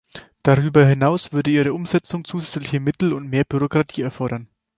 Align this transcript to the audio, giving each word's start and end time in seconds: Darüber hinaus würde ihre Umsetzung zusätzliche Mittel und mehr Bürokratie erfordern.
Darüber 0.41 0.83
hinaus 0.83 1.31
würde 1.31 1.51
ihre 1.51 1.75
Umsetzung 1.75 2.25
zusätzliche 2.25 2.79
Mittel 2.79 3.13
und 3.13 3.29
mehr 3.29 3.43
Bürokratie 3.43 4.01
erfordern. 4.01 4.47